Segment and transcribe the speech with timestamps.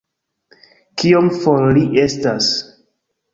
[1.01, 2.49] Kiom for li estas